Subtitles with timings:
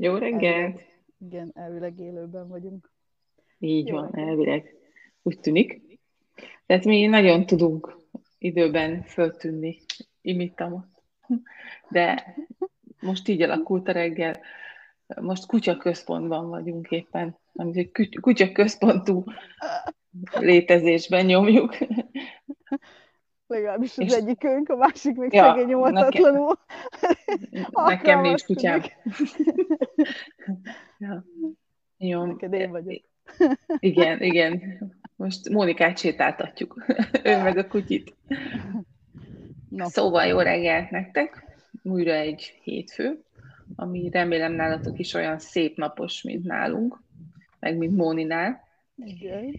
[0.00, 0.82] Jó reggelt!
[1.18, 2.90] Igen, elvileg élőben vagyunk.
[3.58, 4.28] Így Jó van, reggelt.
[4.28, 4.74] elvileg.
[5.22, 5.82] Úgy tűnik.
[6.66, 7.96] Tehát mi nagyon tudunk
[8.38, 9.78] időben föltűnni,
[10.20, 10.86] imitamot.
[11.90, 12.34] De
[13.00, 14.40] most így alakult a reggel.
[15.20, 17.36] Most kutyaközpontban vagyunk éppen.
[17.52, 19.24] Amit egy kut- kutyaközpontú
[20.40, 21.76] létezésben nyomjuk.
[23.48, 26.58] Legalábbis az És- egyikünk, a másik még Ja, szegény nyomhatatlanul.
[27.72, 28.56] Nekem nincs Alkalmazkodik.
[28.56, 28.80] kutyám.
[30.98, 31.24] Ja.
[31.98, 32.24] Jó.
[32.24, 33.02] Neked én vagyok.
[33.78, 34.62] Igen, igen.
[35.16, 36.84] Most Mónikát sétáltatjuk.
[37.24, 38.14] ő meg a kutyit.
[39.68, 41.44] Na, Szóval jó reggelt nektek!
[41.82, 43.22] Újra egy hétfő,
[43.76, 47.00] ami remélem nálatok is olyan szép napos, mint nálunk,
[47.60, 48.60] meg mint Móninál.
[48.96, 49.54] igen.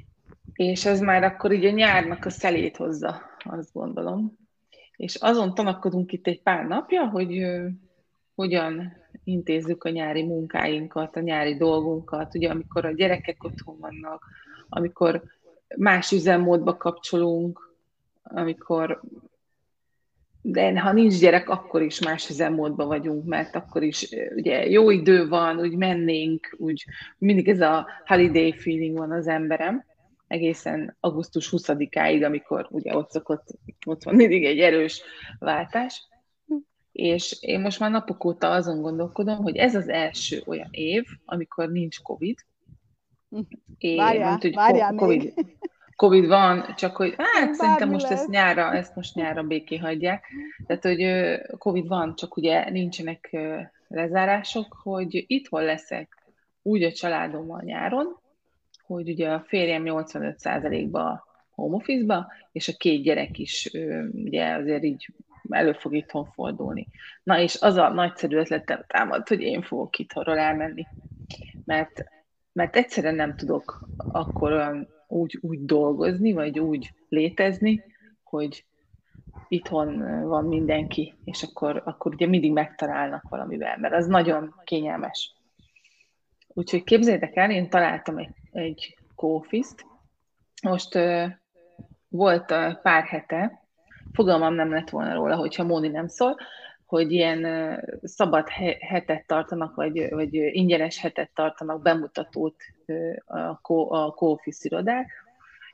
[0.53, 4.37] És ez már akkor így a nyárnak a szelét hozza, azt gondolom.
[4.95, 7.45] És azon tanakodunk itt egy pár napja, hogy
[8.35, 8.93] hogyan
[9.23, 14.25] intézzük a nyári munkáinkat, a nyári dolgunkat, ugye amikor a gyerekek otthon vannak,
[14.69, 15.23] amikor
[15.77, 17.73] más üzemmódba kapcsolunk,
[18.23, 19.01] amikor
[20.41, 25.27] de ha nincs gyerek, akkor is más üzemmódban vagyunk, mert akkor is ugye jó idő
[25.27, 26.85] van, úgy mennénk, úgy
[27.17, 29.83] mindig ez a holiday feeling van az emberem,
[30.29, 33.47] egészen augusztus 20-áig, amikor ugye ott szokott,
[33.85, 35.01] ott van mindig egy erős
[35.39, 36.07] váltás.
[36.91, 41.69] És én most már napok óta azon gondolkodom, hogy ez az első olyan év, amikor
[41.69, 42.37] nincs Covid.
[43.77, 45.57] Én, Várjál, hogy COVID, még.
[45.95, 48.19] Covid van, csak hogy hát Bármi szerintem most lesz.
[48.19, 50.25] ezt nyára, ezt most nyára békén hagyják.
[50.67, 51.07] Tehát, hogy
[51.57, 53.37] Covid van, csak ugye nincsenek
[53.87, 56.17] lezárások, hogy itthon leszek
[56.61, 58.19] úgy a családommal nyáron,
[58.93, 64.83] hogy ugye a férjem 85%-ba home office-ba, és a két gyerek is ö, ugye azért
[64.83, 65.13] így
[65.49, 66.87] elő fog itthon fordulni.
[67.23, 70.85] Na és az a nagyszerű ötletem támad, hogy én fogok itthonról elmenni.
[71.65, 72.03] Mert,
[72.51, 77.83] mert egyszerűen nem tudok akkor olyan úgy, úgy dolgozni, vagy úgy létezni,
[78.23, 78.65] hogy
[79.47, 79.97] itthon
[80.27, 85.33] van mindenki, és akkor, akkor ugye mindig megtalálnak valamivel, mert az nagyon kényelmes.
[86.53, 89.85] Úgyhogy képzeljétek el, én találtam egy, egy kófiszt.
[90.61, 91.25] Most uh,
[92.07, 93.61] volt uh, pár hete,
[94.13, 96.35] fogalmam nem lett volna róla, hogyha Móni nem szól,
[96.85, 102.55] hogy ilyen uh, szabad he- hetet tartanak, vagy, vagy ingyenes hetet tartanak, bemutatót
[102.85, 105.11] uh, a, kó, kófisz irodák,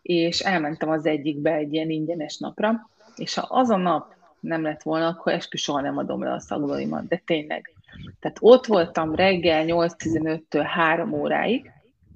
[0.01, 4.81] és elmentem az egyikbe egy ilyen ingyenes napra, és ha az a nap nem lett
[4.81, 7.74] volna, akkor eskü soha nem adom le a szagolaimat, de tényleg.
[8.19, 11.71] Tehát ott voltam reggel 8-15-től 3 óráig,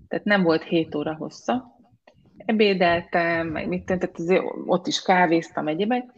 [0.07, 1.77] tehát nem volt 7 óra hossza.
[2.37, 6.13] Ebédeltem, meg mit tehát azért ott is kávéztam egyébek,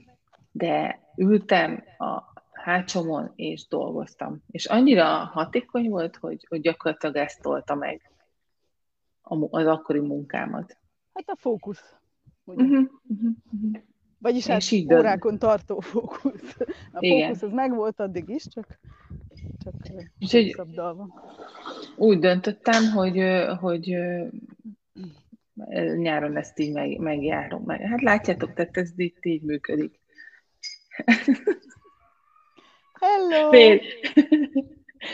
[0.52, 4.44] de ültem a hátsomon és dolgoztam.
[4.48, 8.12] És annyira hatékony volt, hogy, hogy gyakorlatilag ezt tolta meg
[9.22, 10.78] a az akkori munkámat.
[11.14, 11.96] Hát a fókusz.
[12.44, 12.64] Ugye?
[12.64, 13.82] Uh-huh, uh-huh, uh-huh.
[14.18, 16.58] Vagyis hát És dönt- órákon tartó fókusz.
[16.92, 17.22] A Igen.
[17.28, 18.80] fókusz az megvolt addig is, csak,
[19.64, 19.74] csak
[20.20, 20.56] Úgyhogy-.
[21.96, 23.24] Úgy döntöttem, hogy,
[23.60, 23.96] hogy
[25.98, 27.64] nyáron ezt így meg, megjárom.
[27.64, 27.82] Meg.
[27.82, 30.00] Hát látjátok, tehát ez itt így működik.
[33.02, 33.50] Hello!
[33.50, 33.80] Fél.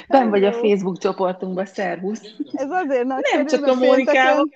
[0.07, 0.53] Nem vagy a.
[0.53, 2.21] Facebook csoportunkban, szervusz.
[2.51, 4.49] Ez azért nagyszerű, Nem csak a Mónikával.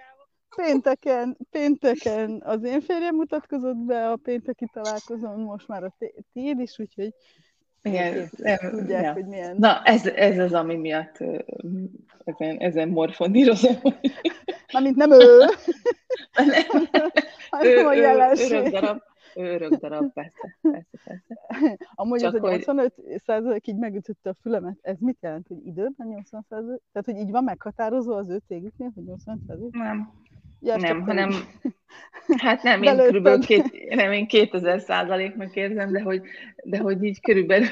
[0.56, 6.60] Pénteken, pénteken az én férjem mutatkozott be a pénteki találkozón, most már a ti- tiéd
[6.60, 7.14] is, úgyhogy
[7.84, 9.14] Igen, nem, tudják, ja.
[9.14, 9.56] hogy milyen.
[9.60, 11.18] Na, ez, ez az, ami miatt
[12.24, 13.76] ezen, ezen morfondírozom.
[14.84, 15.18] Mint nem ő,
[16.36, 16.86] Nem.
[17.50, 18.78] hanem a jelenség.
[19.36, 21.78] örök darab, persze, persze, persze.
[21.96, 22.94] Amúgy ez Csak a hogy- 85
[23.26, 24.78] százalék így megütötte a fülemet.
[24.82, 26.82] Ez mit jelent, hogy időben 80 százalék?
[26.92, 29.72] Tehát, hogy így van meghatározó az ő cégüknél, hogy 80 százalék?
[29.72, 30.14] Nem,
[30.62, 31.32] Ja, nem, hanem.
[32.38, 36.22] Hát nem, én körülbelül két, nem, én 2000 százaléknak érzem, de hogy,
[36.64, 37.68] de hogy így körülbelül,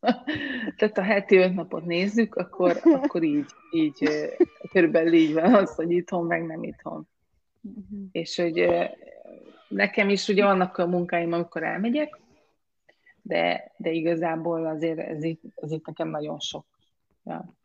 [0.76, 4.10] tehát ha heti öt napot nézzük, akkor, akkor így, így,
[4.70, 7.08] körülbelül így van az, hogy itthon, meg nem itthon.
[7.60, 8.02] Mhm.
[8.12, 8.68] És hogy
[9.68, 12.20] nekem is ugye vannak a munkáim, amikor elmegyek,
[13.22, 16.66] de, de igazából azért ez itt, ez itt nekem nagyon sok.
[17.24, 17.56] Ja.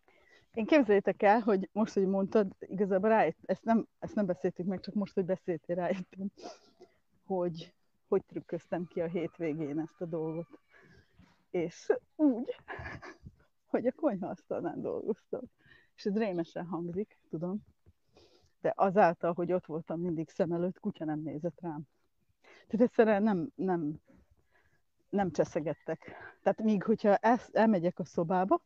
[0.54, 4.80] Én képzeljétek el, hogy most, hogy mondtad, igazából rájött, ezt nem, ezt nem beszéltük meg,
[4.80, 6.32] csak most, hogy beszéltél, rájöttem,
[7.26, 7.74] hogy
[8.14, 10.60] hogy trükköztem ki a hétvégén ezt a dolgot.
[11.50, 12.56] És úgy,
[13.66, 15.42] hogy a konyhaasztalnál dolgoztam.
[15.96, 17.66] És ez rémesen hangzik, tudom,
[18.62, 21.82] de azáltal, hogy ott voltam mindig szem előtt, kutya nem nézett rám.
[22.68, 24.02] Tehát egyszerűen nem, nem,
[25.10, 26.16] nem cseszegettek.
[26.42, 28.62] Tehát míg, hogyha el, elmegyek a szobába,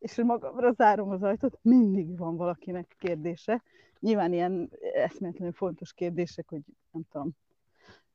[0.00, 3.62] és magamra zárom az ajtót, mindig van valakinek kérdése.
[3.98, 7.30] Nyilván ilyen eszméletlenül fontos kérdések, hogy nem tudom,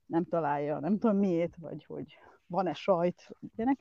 [0.06, 2.18] nem találja, nem tudom miért, vagy hogy
[2.48, 3.80] van-e sajt, ilyenek,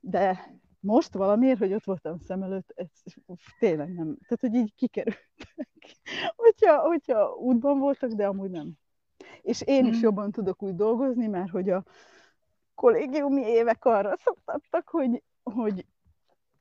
[0.00, 2.88] de most valamiért, hogy ott voltam szem előtt, ez
[3.58, 5.22] tényleg nem, tehát hogy így kikerültek.
[6.44, 8.72] hogyha, hogyha útban voltak, de amúgy nem.
[9.42, 10.02] És én is mm.
[10.02, 11.84] jobban tudok úgy dolgozni, mert hogy a
[12.74, 15.86] kollégiumi évek arra szoktattak, hogy, hogy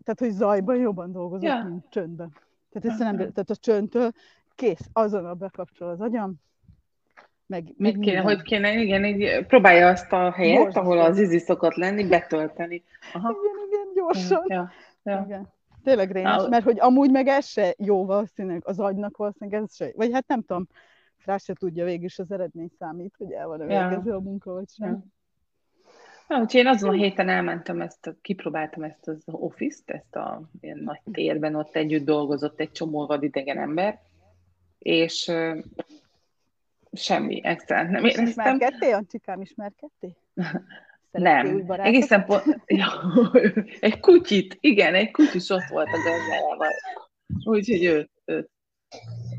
[0.05, 1.63] tehát, hogy zajban jobban dolgozok, ja.
[1.63, 2.31] mint csöndben.
[2.71, 4.11] Tehát, egyszerűen, tehát a csöndtől
[4.55, 6.43] kész, azonnal bekapcsol az agyam,
[7.47, 11.17] meg, Mit meg kéne, hogy kéne, igen, így próbálja azt a helyet, Most ahol az
[11.17, 12.83] izi szokott lenni, betölteni.
[13.13, 13.29] Aha.
[13.29, 14.43] Igen, igen, gyorsan.
[14.47, 14.71] Ja,
[15.03, 15.23] ja.
[15.25, 15.53] Igen.
[15.83, 16.49] Tényleg rémes, ah.
[16.49, 20.27] mert hogy amúgy meg ez se jó valószínűleg, az agynak valószínűleg ez se, vagy hát
[20.27, 20.67] nem tudom,
[21.25, 24.15] rá se tudja végül is az eredmény számít, hogy el van a végező ja.
[24.15, 24.89] a munka, vagy sem.
[24.89, 25.03] Ja.
[26.27, 30.77] Na, úgyhogy én azon a héten elmentem, ezt, kipróbáltam ezt az office-t, ezt a ilyen
[30.77, 34.01] nagy térben, ott együtt dolgozott egy csomó vadidegen ember,
[34.79, 35.63] és uh,
[36.93, 38.25] semmi extra nem éreztem.
[38.25, 40.17] Ismerkedtél, Ancsikám, ismerkedtél?
[41.11, 42.87] nem, egészen pont, ja,
[43.79, 46.71] egy kutyit, igen, egy kutyus ott volt a gazdájával,
[47.43, 48.49] úgyhogy őt, őt.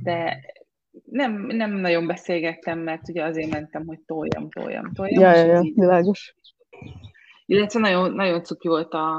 [0.03, 0.41] De
[1.05, 5.23] nem, nem nagyon beszélgettem, mert ugye azért mentem, hogy toljam, toljam, toljam.
[5.23, 6.35] Ja, ja, ja, világos.
[7.47, 9.17] Illetve nagyon, nagyon cuki volt a,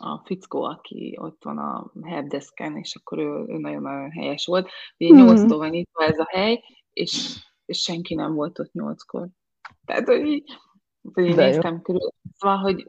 [0.00, 4.70] a fickó, aki ott van a helpdesken, és akkor ő, ő nagyon-nagyon helyes volt.
[4.98, 5.26] Ugye mm.
[5.26, 6.62] 8 van nyitva ez a hely,
[6.92, 9.28] és, és senki nem volt ott nyolckor.
[9.84, 10.50] Tehát, hogy így,
[11.12, 11.80] hogy így néztem jó.
[11.80, 12.10] körül.
[12.36, 12.88] Szóval, hogy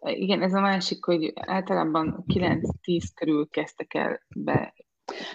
[0.00, 4.74] igen, ez a másik, hogy általában 9-10 körül kezdtek el be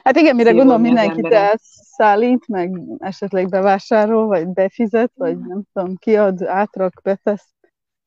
[0.04, 6.44] Hát igen, mire gondolom mindenkit elszállít, meg esetleg bevásárol, vagy befizet, vagy nem tudom, kiad,
[6.44, 7.56] átrak, betesz.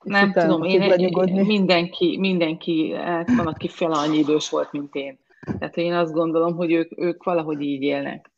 [0.04, 5.18] Nem tudom, én, én, mindenki, mindenki, hát van, aki fel annyi idős volt, mint én.
[5.58, 8.30] Tehát én azt gondolom, hogy ők, ők valahogy így élnek.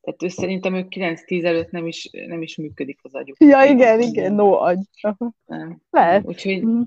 [0.00, 3.36] Tehát ő szerintem ők 9-10 előtt nem is, nem is működik az agyuk.
[3.38, 4.78] Ja, igen, igen, no agy.
[5.46, 5.80] Nem.
[5.90, 6.24] Lehet.
[6.24, 6.80] Úgyhogy mm.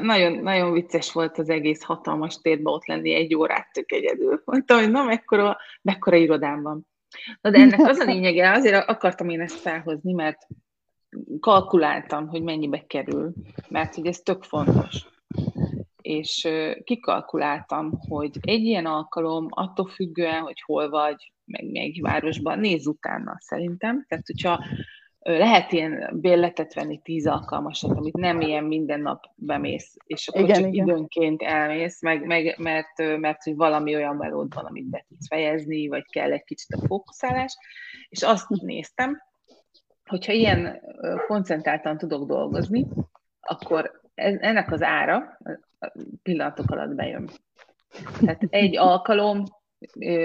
[0.00, 4.42] nagyon, nagyon vicces volt az egész hatalmas térben ott lenni egy órát tök egyedül.
[4.44, 6.86] Mondtam, hogy na, mekkora, mekkora irodám van.
[7.40, 10.46] Na de ennek az a lényege, azért akartam én ezt felhozni, mert
[11.40, 13.32] kalkuláltam, hogy mennyibe kerül,
[13.68, 15.06] mert hogy ez tök fontos.
[16.02, 16.48] És
[16.84, 23.36] kikalkuláltam, hogy egy ilyen alkalom attól függően, hogy hol vagy, meg melyik városban, nézz utána
[23.38, 24.04] szerintem.
[24.08, 24.64] Tehát, hogyha
[25.24, 30.62] lehet ilyen bérletet venni tíz alkalmasat, amit nem ilyen minden nap bemész, és akkor igen,
[30.62, 30.86] csak igen.
[30.86, 35.88] időnként elmész, meg, meg, mert, mert hogy valami olyan melód van, amit be tudsz fejezni,
[35.88, 37.56] vagy kell egy kicsit a fókuszálás,
[38.08, 39.22] és azt néztem,
[40.04, 40.80] hogyha ilyen
[41.26, 42.86] koncentráltan tudok dolgozni,
[43.40, 45.38] akkor ez, ennek az ára
[46.22, 47.30] pillanatok alatt bejön.
[48.20, 49.44] Tehát egy alkalom,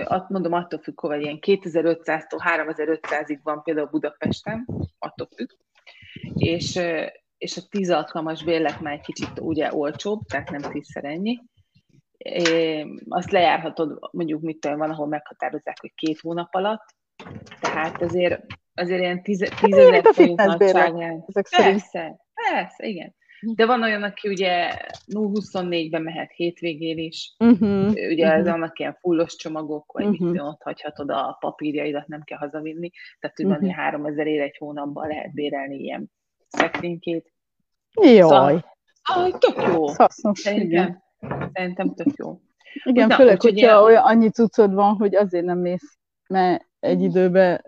[0.03, 4.65] azt mondom, attól függ, hogy ilyen 2500-tól 3500-ig van például Budapesten,
[4.99, 5.49] attól függ,
[6.33, 6.79] és,
[7.37, 11.39] és a 10 alkalmas bérlet már egy kicsit ugye olcsóbb, tehát nem tízszer ennyi.
[13.07, 16.95] Azt lejárhatod, mondjuk mit tudom, van, ahol meghatározzák, hogy két hónap alatt,
[17.59, 18.45] tehát azért
[18.77, 21.23] azért ilyen tízezer hát, forint nagyságrend.
[21.49, 23.15] Persze, persze, igen.
[23.55, 24.71] De van olyan, aki ugye
[25.07, 28.39] 0-24-ben mehet hétvégén is, uh-huh, ugye uh-huh.
[28.39, 30.31] ez annak ilyen fullos csomagok, vagy uh-huh.
[30.31, 33.61] mit ott hagyhatod a papírjaidat, nem kell hazavinni, tehát hogy uh-huh.
[33.61, 36.11] van, 3000 ér egy hónapban lehet bérelni ilyen
[36.47, 37.33] szekrénykét.
[38.01, 38.17] Jaj.
[38.17, 38.65] Szóval,
[39.03, 39.87] ah, tök jó.
[39.87, 41.49] Hasznos, Szerintem, igen.
[41.53, 42.39] Szerintem tök jó.
[42.83, 43.83] Igen, Na, főleg, hogyha ilyen...
[43.83, 47.61] olyan annyi cuccod van, hogy azért nem mész, mert egy időben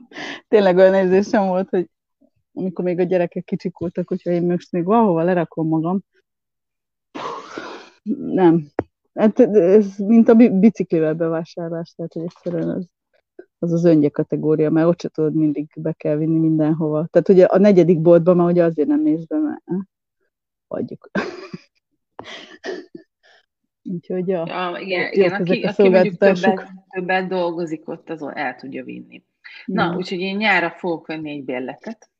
[0.48, 1.88] tényleg olyan érzésem volt, hogy
[2.52, 6.00] amikor még a gyerekek kicsik voltak, hogyha én most még valahova lerakom magam,
[8.32, 8.66] nem.
[9.14, 12.88] Hát ez mint a biciklivel bevásárlás, tehát hogy egyszerűen az,
[13.58, 17.06] az az öngye kategória, mert ott se tudod mindig be kell vinni mindenhova.
[17.06, 19.62] Tehát ugye a negyedik boltban már ugye azért nem mész be, mert
[20.68, 21.10] hagyjuk.
[23.84, 28.84] Úgyhogy ja, ja igen, igen aki, aki mondjuk többet, többet dolgozik ott, azon el tudja
[28.84, 29.22] vinni.
[29.64, 29.96] Na, mm.
[29.96, 32.10] úgyhogy én nyára fogok venni egy bérletet,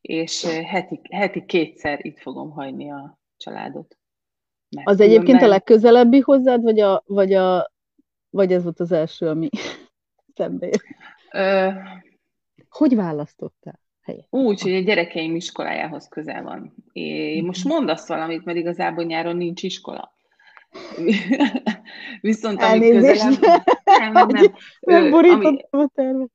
[0.00, 3.98] és heti, heti kétszer itt fogom hagyni a családot.
[4.76, 7.72] Mert az egyébként a legközelebbi hozzád, vagy, a, vagy, a,
[8.30, 9.48] vagy ez volt az első, ami
[10.36, 10.68] szembe
[11.32, 11.68] Ö...
[12.68, 13.80] Hogy választottál?
[14.00, 14.26] Helyet?
[14.30, 16.74] Úgy, hogy a gyerekeim iskolájához közel van.
[16.92, 17.72] É, most mhm.
[17.72, 20.12] mondasz valamit, mert igazából nyáron nincs iskola.
[22.20, 23.40] Viszont amit közelebb...
[23.84, 24.44] Nem, nem, nem.
[24.80, 26.30] nem borítottam a tervet.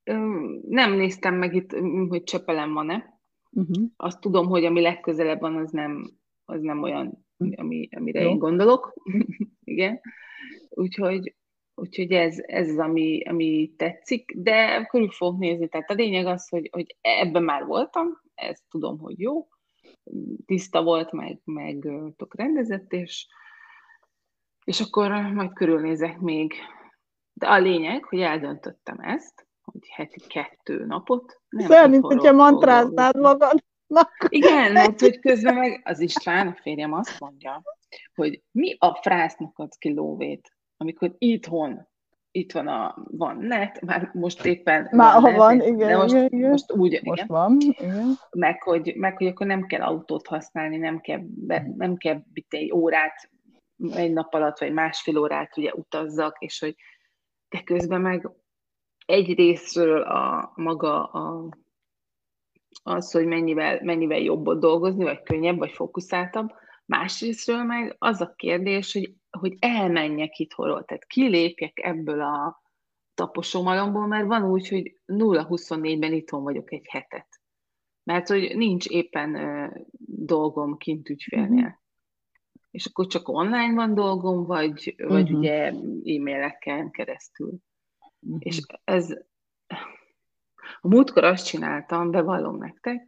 [0.70, 1.76] Nem néztem meg itt,
[2.08, 3.20] hogy Csepelen van-e.
[3.52, 3.84] Uh-huh.
[3.96, 6.12] Azt tudom, hogy ami legközelebb van, az nem,
[6.46, 7.26] az nem olyan
[7.56, 8.30] ami, amire Jó.
[8.30, 8.94] én gondolok.
[9.64, 10.00] Igen.
[10.70, 11.36] Úgyhogy,
[11.76, 15.68] úgyhogy ez, ez az, ami, ami tetszik, de körül fogok nézni.
[15.68, 19.48] Tehát a lényeg az, hogy, hogy ebben már voltam, ezt tudom, hogy jó,
[20.46, 21.88] tiszta volt, meg, meg
[22.18, 23.28] tök rendezett, és,
[24.64, 26.54] és akkor majd körülnézek még.
[27.34, 31.42] De a lényeg, hogy eldöntöttem ezt, hogy heti kettő napot.
[31.50, 33.64] Nem mint hogyha mantráznád magad.
[34.28, 37.64] Igen, mert hogy közben meg az István, a férjem azt mondja,
[38.16, 41.92] hogy mi a frásznak adsz ki lóvét, amikor itthon
[42.36, 46.16] itt van a van net, már most éppen már van, net, van igen, de most,
[46.16, 47.28] igen, most úgy, most igen.
[47.28, 48.06] van, igen.
[48.32, 52.72] Meg, hogy, meg, hogy akkor nem kell autót használni, nem kell, be, nem kell egy
[52.72, 53.30] órát
[53.94, 56.76] egy nap alatt, vagy másfél órát ugye utazzak, és hogy
[57.50, 58.30] de közben meg
[59.06, 61.50] egy részről a maga a,
[62.84, 66.50] az, hogy mennyivel, mennyivel jobb dolgozni, vagy könnyebb, vagy fókuszáltabb,
[66.86, 72.62] másrésztről meg az a kérdés, hogy, hogy elmenjek itthonról, tehát kilépjek ebből a
[73.14, 77.28] taposómalomból, mert van úgy, hogy 0-24-ben itthon vagyok egy hetet.
[78.04, 79.68] Mert hogy nincs éppen ö,
[80.06, 81.48] dolgom kint ügyfélnél.
[81.50, 81.82] Mm-hmm.
[82.74, 85.16] És akkor csak online van dolgom, vagy, uh-huh.
[85.16, 85.38] vagy mhm.
[85.38, 85.66] ugye
[86.04, 87.52] e-maileken keresztül.
[88.20, 88.40] Uh-huh.
[88.40, 89.10] És ez...
[90.82, 93.02] A múltkor azt csináltam, bevallom nektek,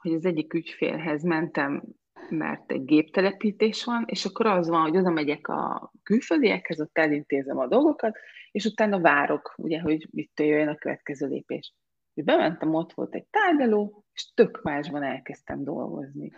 [0.00, 1.82] hogy az egyik ügyfélhez mentem,
[2.28, 7.58] mert egy géptelepítés van, és akkor az van, hogy oda megyek a külföldiekhez, ott elintézem
[7.58, 8.16] a dolgokat,
[8.50, 11.74] és utána várok, ugye, hogy mit jöjjön a következő lépés.
[12.14, 16.32] És bementem, ott volt egy tárgyaló, és tök másban elkezdtem dolgozni.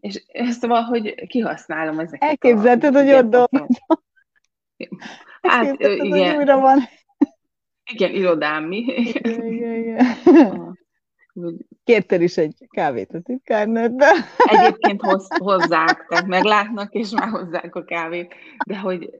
[0.00, 2.28] És ezt valahogy kihasználom ezeket.
[2.28, 3.76] Elképzelted, a, hogy ott dolgozom.
[5.42, 6.10] Hát, igen.
[6.10, 6.78] Hogy újra van.
[7.92, 8.76] Igen, irodámi.
[8.76, 10.06] Igen, igen, igen.
[11.84, 14.06] Kértél is egy kávét a titkárnődbe.
[14.36, 18.34] Egyébként hoz, hozzák, tehát meglátnak, és már hozzák a kávét,
[18.66, 19.10] de hogy...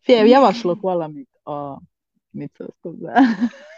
[0.00, 1.80] Figyelj, javaslok valamit a...
[2.30, 3.20] Mit szólsz hozzá?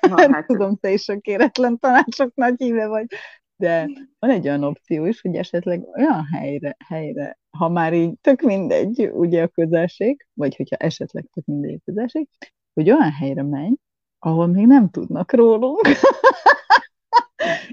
[0.00, 0.46] Na, hát...
[0.46, 3.06] Tudom, te is a kéretlen tanácsok nagy híve vagy,
[3.56, 8.40] de van egy olyan opció is, hogy esetleg olyan helyre, helyre ha már így tök
[8.40, 12.28] mindegy, ugye a közelség, vagy hogyha esetleg tök mindegy a közelség,
[12.74, 13.74] hogy olyan helyre menj,
[14.18, 15.80] ahol még nem tudnak rólunk,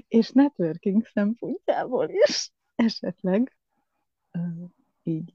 [0.08, 3.56] és networking szempontjából is esetleg
[5.02, 5.32] így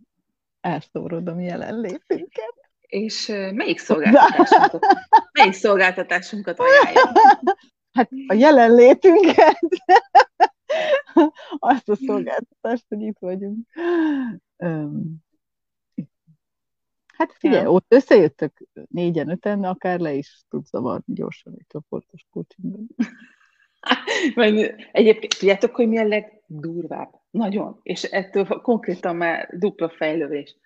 [0.62, 2.56] elszórodom jelenlétünket.
[2.82, 4.86] És melyik szolgáltatásunkat,
[5.32, 7.12] melyik szolgáltatásunkat ajánlja?
[7.98, 9.60] Hát a jelenlétünket,
[11.60, 13.68] azt a szolgáltatást, hogy itt vagyunk.
[17.14, 17.72] Hát figyelj, ja.
[17.72, 22.88] ott összejöttök négyen, öten, akár le is tudsz zavarni gyorsan egy csoportos coachingban.
[24.92, 27.22] Egyébként tudjátok, hogy mi a legdurvább?
[27.30, 27.80] Nagyon.
[27.84, 30.58] És ettől konkrétan már dupla fejlődés.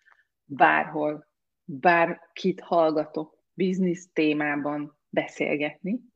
[0.46, 1.28] Bárhol,
[1.64, 6.11] bárkit hallgatok biznisz témában beszélgetni,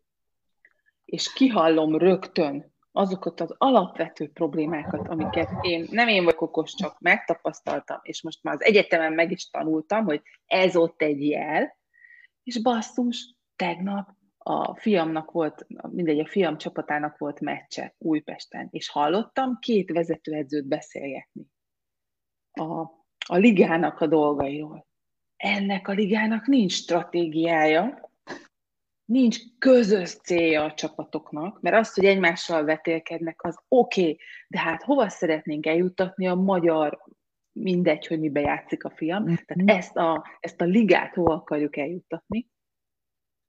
[1.05, 7.99] és kihallom rögtön azokat az alapvető problémákat, amiket én, nem én vagyok okos, csak megtapasztaltam,
[8.01, 11.77] és most már az egyetemen meg is tanultam, hogy ez ott egy jel,
[12.43, 19.57] és basszus, tegnap a fiamnak volt, mindegy, a fiam csapatának volt meccse Újpesten, és hallottam
[19.59, 21.45] két vezetőedzőt beszélgetni
[22.51, 22.81] a,
[23.27, 24.87] a ligának a dolgairól.
[25.37, 28.04] Ennek a ligának nincs stratégiája,
[29.05, 34.83] nincs közös célja a csapatoknak, mert azt, hogy egymással vetélkednek, az oké, okay, de hát
[34.83, 37.03] hova szeretnénk eljuttatni a magyar,
[37.51, 39.33] mindegy, hogy mibe játszik a fiam, mm-hmm.
[39.45, 42.47] tehát ezt a, ezt a ligát hova akarjuk eljuttatni?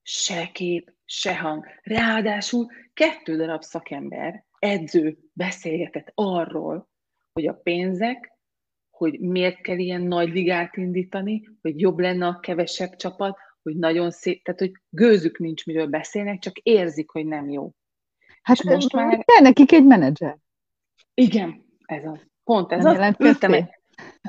[0.02, 1.64] Se kép, se hang.
[1.82, 6.88] Ráadásul kettő darab szakember, edző beszélgetett arról,
[7.32, 8.32] hogy a pénzek,
[8.90, 14.10] hogy miért kell ilyen nagy ligát indítani, hogy jobb lenne a kevesebb csapat, hogy nagyon
[14.10, 17.70] szép, tehát hogy gőzük nincs, miről beszélnek, csak érzik, hogy nem jó.
[18.42, 19.24] Hát most már...
[19.24, 20.38] Kell nekik egy menedzser.
[21.14, 22.18] Igen, ez az.
[22.44, 23.14] Pont ez az.
[23.18, 23.64] Ültem egy...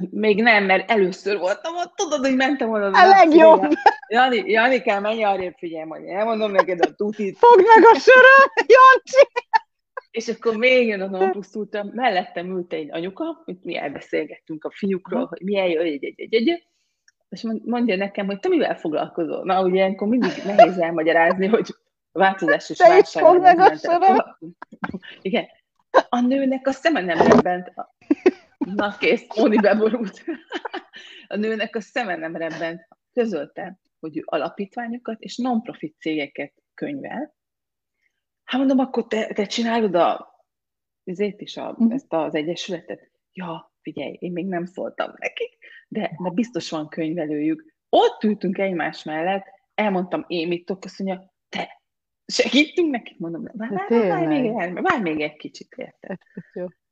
[0.10, 2.86] Még nem, mert először voltam ott, tudod, hogy mentem oda.
[2.86, 3.63] A legjobb.
[4.08, 7.38] Jani, Jani kell menj arrébb, figyelj, majd elmondom neked a tutit.
[7.38, 9.27] Fogd meg a söröt, Jancsi!
[10.12, 15.25] És akkor még jön a pusztultam, mellettem ült egy anyuka, hogy mi elbeszélgettünk a fiúkról,
[15.25, 16.67] hogy milyen jó, egy, egy, egy, egy,
[17.29, 19.43] és mondja nekem, hogy te mivel foglalkozol?
[19.43, 21.75] Na, ugye ilyenkor mindig nehéz elmagyarázni, hogy
[22.12, 24.39] változás és Te is fogd meg a
[25.22, 25.46] Igen.
[26.10, 27.74] A nőnek a szeme nem rebbent.
[28.57, 30.24] Na kész, Móni beborult.
[31.27, 32.88] A nőnek a szeme nem rebbent.
[33.13, 37.36] Közölte, hogy ő alapítványokat és non-profit cégeket könyvel.
[38.43, 40.36] Hát mondom, akkor te, te csinálod a,
[41.03, 41.91] ezért is a, mhm.
[41.91, 43.12] ezt az egyesületet?
[43.34, 47.74] Ja, figyelj, én még nem szóltam nekik, de, de biztos van könyvelőjük.
[47.89, 51.82] Ott ültünk egymás mellett, elmondtam én mit tudok, azt mondja, te,
[52.25, 56.17] segítünk nekik, mondom, várj, várj, várj, még, várj még egy kicsit, érted?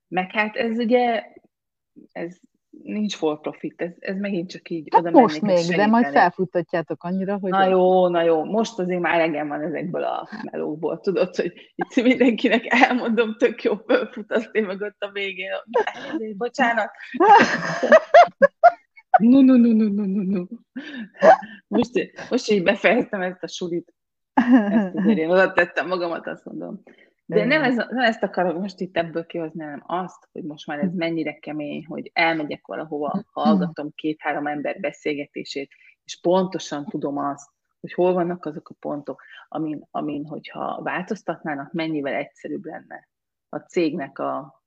[0.08, 1.24] Meg hát ez ugye,
[2.12, 2.40] ez
[2.84, 7.04] nincs for profit, ez, ez megint csak így hát oda most még, de majd felfuttatjátok
[7.04, 7.52] annyira, hogy...
[7.52, 12.04] Na jó, na jó, most azért már elegem van ezekből a melókból, tudod, hogy itt
[12.04, 15.52] mindenkinek elmondom, tök jó, fölfutatni meg ott a végén,
[16.38, 16.92] bocsánat.
[19.18, 20.44] No, no, no, no, no, no, no.
[21.68, 23.94] Most, most így befejeztem ezt a sulit.
[24.70, 26.84] Ezt azért én oda tettem magamat, azt mondom.
[27.26, 30.80] De nem, ez, nem ezt akarok most itt ebből kihozni, hanem azt, hogy most már
[30.80, 35.72] ez mennyire kemény, hogy elmegyek valahova, hallgatom két-három ember beszélgetését,
[36.04, 42.14] és pontosan tudom azt, hogy hol vannak azok a pontok, amin, amin hogyha változtatnának, mennyivel
[42.14, 43.08] egyszerűbb lenne
[43.50, 44.64] a cégnek a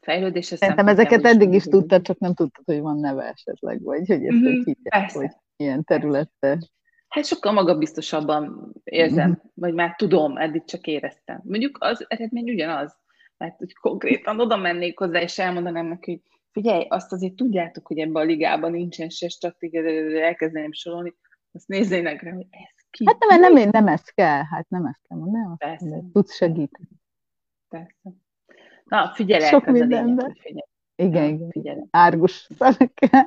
[0.00, 0.56] fejlődése.
[0.56, 4.36] Szerintem ezeket eddig is tudtad, csak nem tudtad, hogy van neve esetleg, vagy hogy ezt
[4.36, 6.58] mm-hmm, hívják, hogy ilyen területe.
[7.08, 9.48] Hát sokkal magabiztosabban érzem, mm-hmm.
[9.54, 11.40] vagy már tudom, eddig csak éreztem.
[11.44, 12.96] Mondjuk az eredmény ugyanaz,
[13.36, 16.20] mert hogy konkrétan oda mennék hozzá, és elmondanám neki, hogy
[16.52, 19.82] figyelj, azt azért tudjátok, hogy ebben a ligában nincsen se stratégia,
[20.22, 21.14] elkezdeném sorolni,
[21.52, 23.04] azt nézzének rá, hogy ez ki.
[23.06, 26.02] Hát nem, nem, nem ezt kell, hát nem ezt kell mondani, Persze.
[26.12, 26.88] tudsz segíteni.
[27.68, 28.12] Persze.
[28.84, 30.36] Na, figyelj, Sok mindenben.
[30.96, 31.50] Igen, igen.
[31.50, 31.80] Figyelj.
[31.90, 33.24] Árgus szemekkel.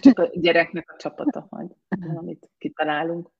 [0.00, 1.70] Csak a gyereknek a csapata majd,
[2.16, 3.30] amit kitalálunk.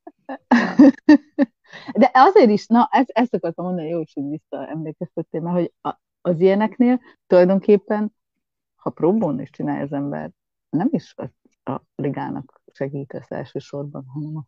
[1.92, 5.72] De azért is, na, ezt, ezt akartam mondani, jó is, hogy visszaemlékeztettél, mert hogy
[6.20, 8.14] az ilyeneknél tulajdonképpen,
[8.74, 10.30] ha próbón is csinálja az ember,
[10.70, 11.24] nem is a,
[11.72, 14.42] a ligának segítesz elsősorban, hanem a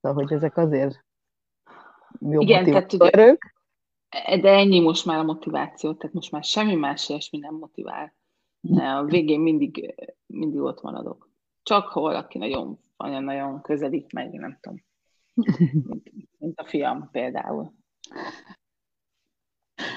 [0.00, 1.04] Szóval, hogy ezek azért
[2.20, 3.36] jó Igen, tehát ugye,
[4.40, 8.14] de ennyi most már a motiváció, tehát most már semmi más ilyesmi nem motivál
[8.74, 9.94] a végén mindig,
[10.26, 11.30] mindig ott maradok.
[11.62, 14.84] Csak ha valaki nagyon, nagyon, nagyon közelít meg, nem tudom.
[15.70, 17.72] Mint, mint a fiam például.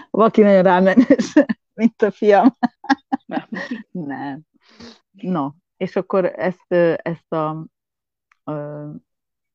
[0.10, 1.34] Valaki nagyon rámenes,
[1.74, 2.58] mint a fiam.
[3.92, 4.42] nem.
[5.12, 7.50] No, és akkor ezt, ezt a,
[8.52, 8.54] a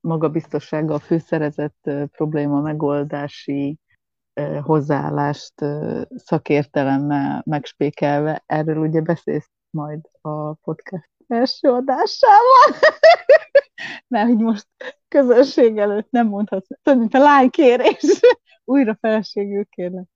[0.00, 3.78] magabiztossággal fűszerezett probléma megoldási
[4.62, 5.54] hozzáállást
[6.16, 8.42] szakértelemmel megspékelve.
[8.46, 12.80] Erről ugye beszélsz majd a podcast első adásával.
[14.08, 14.66] Mert hogy most
[15.08, 18.20] közönség előtt nem mondhatsz, tudod, mint a lánykérés.
[18.64, 20.06] Újra feleségül kérlek.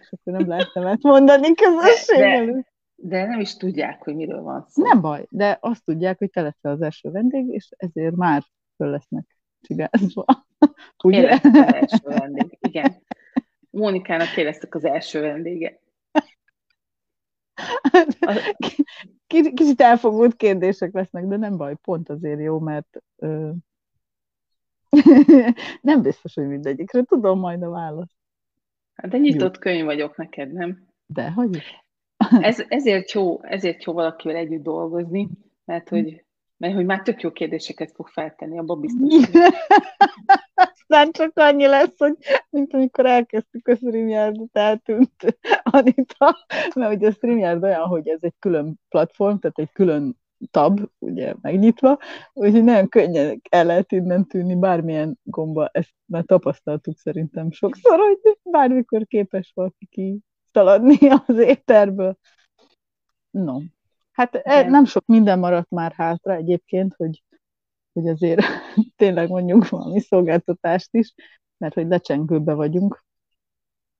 [0.00, 2.66] És akkor nem lehet nemet mondani közönség de, előtt.
[2.94, 4.82] De nem is tudják, hogy miről van szó.
[4.82, 8.42] Nem baj, de azt tudják, hogy te leszel az első vendég, és ezért már
[8.76, 10.24] föl lesznek csigázva.
[11.04, 11.40] Ugye?
[11.42, 13.02] az első vendég, igen.
[13.72, 15.80] Mónikának kérdeztek az első vendége.
[19.26, 23.50] Kicsit elfogult kérdések lesznek, de nem baj, pont azért jó, mert ö...
[25.80, 28.16] nem biztos, hogy mindegyikre tudom majd a választ.
[28.94, 29.60] Hát de nyitott jó.
[29.60, 30.86] könyv vagyok neked, nem?
[31.06, 31.62] De, hogy
[32.40, 35.28] Ez, ezért, jó, ezért jó valakivel együtt dolgozni,
[35.64, 36.24] mert hogy,
[36.62, 39.30] mert hogy már tök jó kérdéseket fog feltenni, abban biztos.
[40.54, 42.16] aztán csak annyi lesz, hogy
[42.50, 48.34] mint amikor elkezdtük a StreamYard-ot, eltűnt Anita, mert ugye a StreamYard olyan, hogy ez egy
[48.38, 50.20] külön platform, tehát egy külön
[50.50, 51.98] tab, ugye megnyitva,
[52.32, 58.38] úgyhogy nagyon könnyen el lehet innen tűnni bármilyen gomba, ezt már tapasztaltuk szerintem sokszor, hogy
[58.42, 60.18] bármikor képes valaki ki
[60.52, 62.18] szaladni az éterből.
[63.30, 63.58] No.
[64.12, 64.70] Hát Igen.
[64.70, 67.22] nem sok minden maradt már hátra egyébként, hogy
[67.92, 68.40] hogy azért
[68.96, 71.14] tényleg mondjuk valami szolgáltatást is,
[71.56, 73.04] mert hogy lecsengőbe vagyunk,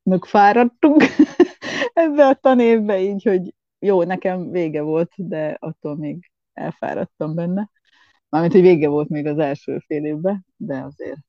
[0.03, 1.03] meg fáradtunk
[1.93, 7.71] ebbe a tanévbe, így, hogy jó, nekem vége volt, de attól még elfáradtam benne.
[8.29, 11.21] Mármint, hogy vége volt még az első fél évben, de azért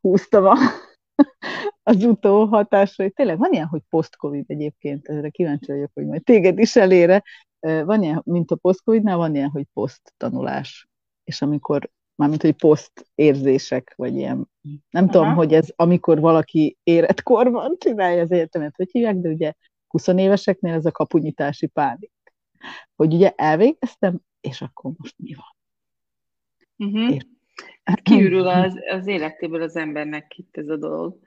[0.00, 0.56] húztam a,
[1.82, 6.22] az utó hatásra, hogy tényleg van ilyen, hogy post-covid egyébként, ezre kíváncsi vagyok, hogy majd
[6.22, 7.22] téged is elére.
[7.60, 10.88] Van ilyen, mint a post-covidnál, van ilyen, hogy post-tanulás.
[11.24, 14.48] És amikor mármint, hogy poszt érzések, vagy ilyen,
[14.90, 15.12] nem Aha.
[15.12, 19.52] tudom, hogy ez amikor valaki életkorban csinálja az életemet, hogy hívják, de ugye
[19.86, 22.12] 20 éveseknél ez a kapunyítási pánik.
[22.96, 25.56] Hogy ugye elvégeztem, és akkor most mi van?
[26.88, 27.14] Uh-huh.
[27.14, 27.22] És...
[28.02, 31.18] Kiürül az, az életéből az embernek itt ez a dolog.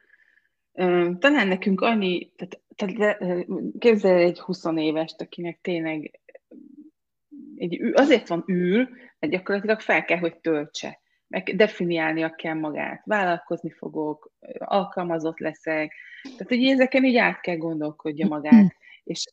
[1.20, 3.38] Talán nekünk annyi, tehát, tehát
[3.80, 6.20] képzelj egy 20 évest, akinek tényleg
[7.56, 11.00] egy, azért van űr, mert gyakorlatilag fel kell, hogy töltse.
[11.28, 13.02] Meg definiálnia kell magát.
[13.06, 15.94] Vállalkozni fogok, alkalmazott leszek.
[16.24, 18.76] Tehát, hogy ezeken így át kell gondolkodja magát.
[19.04, 19.26] És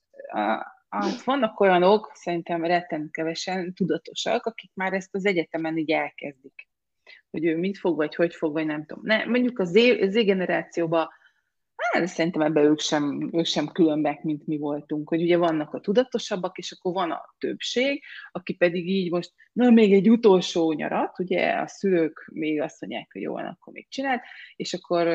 [0.88, 6.68] hát vannak olyanok, szerintem retten kevesen tudatosak, akik már ezt az egyetemen így elkezdik.
[7.30, 9.02] Hogy ő mit fog, vagy hogy fog, vagy nem tudom.
[9.06, 9.68] Ne, mondjuk az
[10.08, 11.08] Z-generációban
[11.90, 15.80] Hát szerintem ebben ők sem, ők sem különbek, mint mi voltunk, hogy ugye vannak a
[15.80, 21.18] tudatosabbak, és akkor van a többség, aki pedig így most, na még egy utolsó nyarat,
[21.18, 24.22] ugye a szülők még azt mondják, hogy jó akkor még csinált,
[24.56, 25.06] és akkor,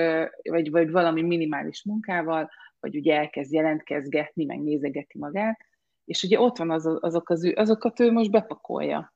[0.50, 5.60] vagy, vagy valami minimális munkával, vagy ugye elkezd jelentkezgetni, meg nézegeti magát,
[6.06, 9.14] és ugye ott van az, azok az, azokat ő most bepakolja.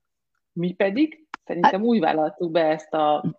[0.54, 3.36] Mi pedig szerintem úgy vállaltuk be ezt, a,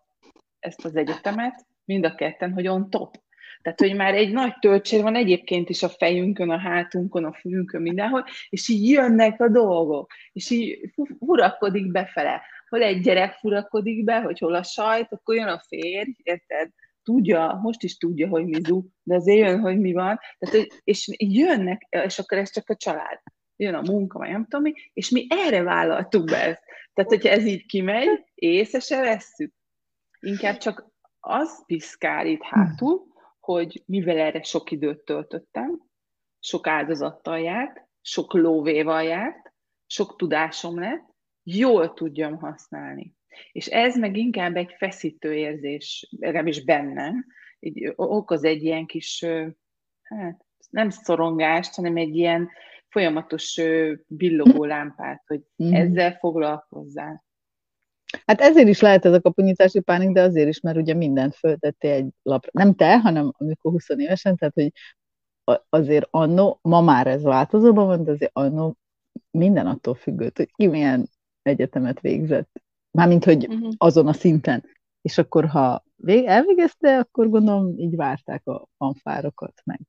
[0.58, 3.16] ezt az egyetemet, mind a ketten, hogy on top
[3.62, 7.82] tehát, hogy már egy nagy töltsér van egyébként is a fejünkön, a hátunkon, a fülünkön,
[7.82, 12.42] mindenhol, és így jönnek a dolgok, és így furakodik befele.
[12.68, 16.70] Hol egy gyerek furakodik be, hogy hol a sajt, akkor jön a férj, érted?
[17.02, 20.18] Tudja, most is tudja, hogy mi zú, de azért jön, hogy mi van.
[20.38, 23.20] Tehát, és jönnek, és akkor ez csak a család.
[23.56, 26.62] Jön a munka, vagy nem tudom mi, és mi erre vállaltuk be ezt.
[26.94, 29.52] Tehát, hogyha ez így kimegy, észre se vesszük.
[30.20, 30.86] Inkább csak
[31.20, 33.06] az piszkál itt hátul,
[33.52, 35.82] hogy mivel erre sok időt töltöttem,
[36.40, 39.52] sok áldozattal járt, sok lóvéval járt,
[39.86, 41.04] sok tudásom lett,
[41.42, 43.14] jól tudjam használni.
[43.52, 47.26] És ez meg inkább egy feszítő érzés, legalábbis bennem,
[47.58, 49.24] így okoz egy ilyen kis,
[50.02, 52.50] hát nem szorongást, hanem egy ilyen
[52.88, 53.60] folyamatos
[54.06, 55.72] billogó lámpát, hogy mm.
[55.72, 57.24] ezzel foglalkozzál.
[58.26, 61.92] Hát ezért is lehet ez a kapunyítási pánik, de azért is, mert ugye mindent föltettél
[61.92, 62.50] egy lapra.
[62.52, 64.72] Nem te, hanem amikor 20 évesen, tehát hogy
[65.68, 68.76] azért annó, ma már ez változóban van, de azért annó
[69.30, 71.08] minden attól függött, hogy ki milyen
[71.42, 72.62] egyetemet végzett.
[72.90, 73.72] Mármint, hogy uh-huh.
[73.76, 74.64] azon a szinten.
[75.02, 75.84] És akkor, ha
[76.24, 79.80] elvégezte, akkor gondolom így várták a fanfárokat meg.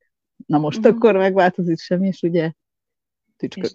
[0.45, 0.95] Na most uh-huh.
[0.95, 2.51] akkor megváltozik semmi, és ugye
[3.38, 3.71] tücskök.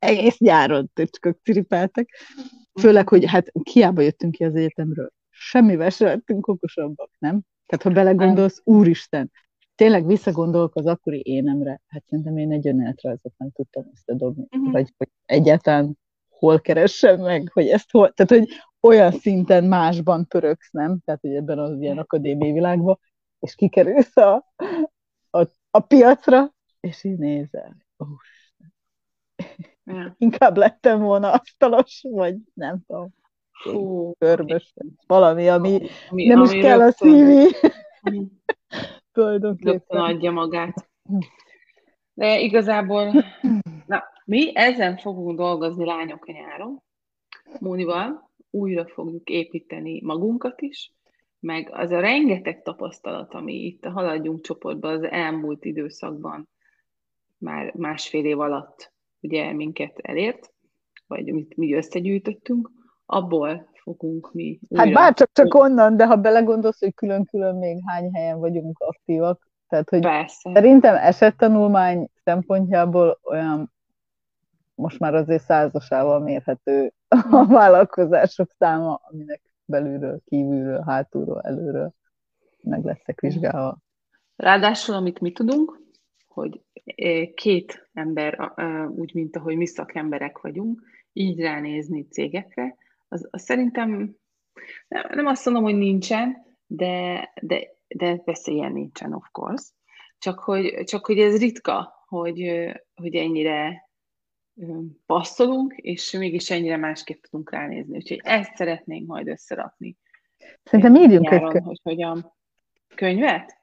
[0.00, 2.08] Egész nyáron tücskök ciripeltek.
[2.80, 5.10] Főleg, hogy hát kiába jöttünk ki az egyetemről.
[5.28, 7.40] Semmivel se lettünk okosabbak, nem?
[7.66, 9.30] Tehát, ha belegondolsz, úristen,
[9.74, 14.46] tényleg visszagondolok az akkori énemre, hát szerintem én egy önéletrajzot nem tudtam összedobni.
[14.50, 14.72] Uh-huh.
[14.72, 18.48] Vagy hogy egyáltalán hol keressem meg, hogy ezt hol, tehát, hogy
[18.80, 20.98] olyan szinten másban pöröksz, nem?
[21.04, 22.98] Tehát, hogy ebben az ilyen akadémiai világban,
[23.40, 24.54] és kikerülsz a,
[25.30, 27.76] a, a piacra, és így nézel.
[27.96, 28.08] Oh,
[29.94, 30.14] Ja.
[30.18, 33.08] Inkább lettem volna asztalos, vagy nem tudom.
[33.52, 34.74] Fú, körbös,
[35.06, 37.48] valami, ami, ami nem ami is kell a szívi.
[39.12, 40.00] Tulajdonképpen.
[40.00, 40.88] adja magát.
[42.12, 43.12] De igazából,
[43.86, 46.82] na, mi ezen fogunk dolgozni lányok a nyáron,
[47.58, 50.92] Mónival, újra fogjuk építeni magunkat is,
[51.40, 56.48] meg az a rengeteg tapasztalat, ami itt a Haladjunk csoportban az elmúlt időszakban,
[57.38, 60.52] már másfél év alatt ugye minket elért,
[61.06, 62.70] vagy amit mi összegyűjtöttünk,
[63.06, 64.84] abból fogunk mi újra...
[64.84, 69.88] Hát bárcsak csak onnan, de ha belegondolsz, hogy külön-külön még hány helyen vagyunk aktívak, tehát
[69.88, 70.50] hogy Persze.
[70.54, 73.72] szerintem esettanulmány szempontjából olyan
[74.74, 81.92] most már azért százasával mérhető a vállalkozások száma, aminek belülről, kívülről, hátulról, előről
[82.62, 83.78] meg leszek vizsgálva.
[84.36, 85.80] Ráadásul, amit mi tudunk,
[86.28, 86.60] hogy
[87.34, 88.52] két ember,
[88.96, 92.76] úgy, mint ahogy mi szakemberek vagyunk, így ránézni cégekre,
[93.08, 94.16] az, az szerintem
[94.88, 99.64] nem, nem azt mondom, hogy nincsen, de, de, de persze ilyen nincsen, of course.
[100.18, 103.90] Csak hogy, csak hogy ez ritka, hogy, hogy ennyire
[105.06, 107.96] passzolunk, és mégis ennyire másképp tudunk ránézni.
[107.96, 109.96] Úgyhogy ezt szeretnénk majd összerakni.
[110.62, 111.62] Szerintem írjunk egy könyvet.
[111.62, 112.32] Hogy hogyan.
[112.94, 113.58] Könyvet?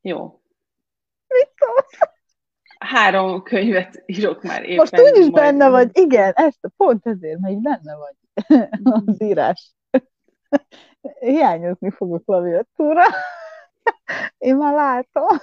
[0.00, 0.42] Jó.
[1.28, 2.16] Mit szólsz?
[2.78, 4.76] Három könyvet írok már éppen.
[4.76, 8.14] Most úgyis benne vagy, igen, ezt pont ezért, mert így benne vagy
[9.06, 9.72] az írás.
[11.20, 13.04] Hiányozni fogok klaviatúra.
[14.38, 15.38] Én már látom.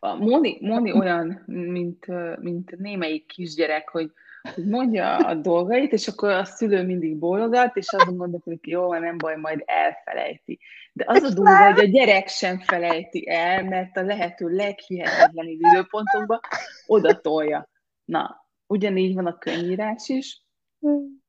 [0.00, 2.06] A Moni, Moni olyan, mint,
[2.40, 4.12] mint némelyik kisgyerek, hogy
[4.56, 9.00] mondja a dolgait, és akkor a szülő mindig bólogat, és azon gondolkodik, hogy jó, van,
[9.00, 10.58] nem baj, majd elfelejti.
[10.92, 16.40] De az a durva, hogy a gyerek sem felejti el, mert a lehető leghihetetlenebb időpontokban
[16.86, 17.68] oda tolja.
[18.04, 20.42] Na, ugyanígy van a könyvírás is,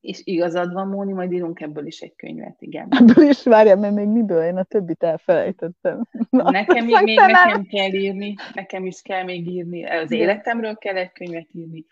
[0.01, 2.87] és igazad van, Móni, majd írunk ebből is egy könyvet, igen.
[2.89, 4.43] Ebből is várjál, mert még miből?
[4.43, 6.07] Én a többit elfelejtettem.
[6.29, 10.95] Na, nekem még, még nekem kell írni, nekem is kell még írni, az életemről kell
[10.95, 11.85] egy könyvet írni,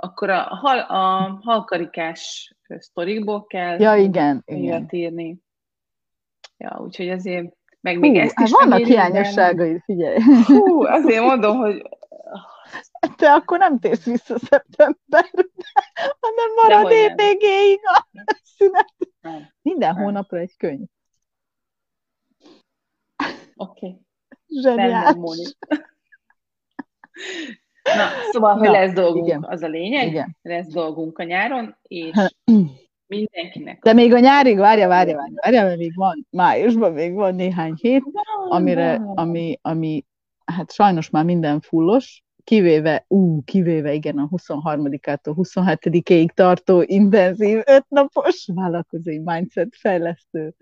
[0.00, 4.88] akkor a, hal, a halkarikás sztorikból kell ja, igen, igen.
[4.90, 5.38] írni.
[6.56, 10.18] Ja, úgyhogy azért meg még Hú, ezt is hát vannak hiányosságai, figyelj.
[10.46, 11.82] Hú, azért mondom, hogy
[13.16, 15.50] te akkor nem térsz vissza szeptemberben,
[16.20, 18.06] hanem marad évvégéig a
[18.42, 18.94] szünet.
[19.20, 19.52] Nem.
[19.62, 20.04] Minden nem.
[20.04, 20.86] hónapra egy könyv.
[23.56, 23.86] Oké.
[23.86, 24.00] Okay.
[24.46, 25.56] Zseniális.
[27.82, 29.46] Na, szóval, hogy lesz dolgunk, igen.
[29.48, 30.36] az a lényeg, igen.
[30.42, 32.12] lesz dolgunk a nyáron, és
[33.06, 33.82] mindenkinek.
[33.82, 37.74] De még a nyárig, várja, várja, várja, várja, mert még van, májusban még van néhány
[37.80, 38.02] hét,
[38.48, 40.04] amire, ami, ami,
[40.44, 48.48] hát sajnos már minden fullos, kivéve, ú, kivéve igen, a 23-ától 27-ig tartó intenzív ötnapos
[48.54, 50.54] vállalkozói mindset fejlesztő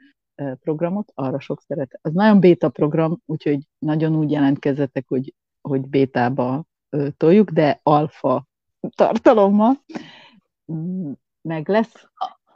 [0.61, 1.99] programot, arra sok szeret.
[2.03, 6.65] Az nagyon béta program, úgyhogy nagyon úgy jelentkezzetek, hogy, hogy bétába
[7.17, 8.47] toljuk, de alfa
[8.95, 9.85] tartalommal
[10.73, 12.09] mm, meg lesz.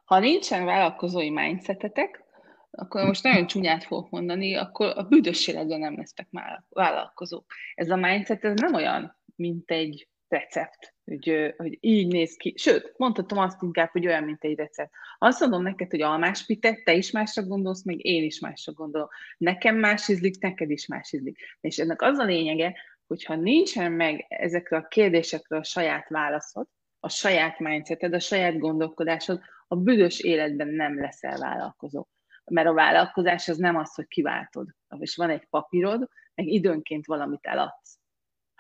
[0.05, 2.25] Ha nincsen vállalkozói mindsetetek,
[2.71, 7.45] akkor most nagyon csúnyát fogok mondani, akkor a büdös nem lesztek már vállalkozók.
[7.75, 12.55] Ez a mindset, ez nem olyan, mint egy recept, hogy, hogy így néz ki.
[12.57, 14.91] Sőt, mondhatom azt inkább, hogy olyan, mint egy recept.
[15.19, 19.09] Azt mondom neked, hogy almás pitet, te is másra gondolsz, meg én is másra gondolom.
[19.39, 21.39] Nekem más ízlik, neked is más ízlik.
[21.61, 22.75] És ennek az a lényege,
[23.07, 26.67] hogyha nincsen meg ezekre a kérdésekre a saját válaszod,
[27.01, 32.07] a saját mindseted, a saját gondolkodásod, a büdös életben nem leszel vállalkozó.
[32.45, 37.47] Mert a vállalkozás az nem az, hogy kiváltod, és van egy papírod, meg időnként valamit
[37.47, 38.01] eladsz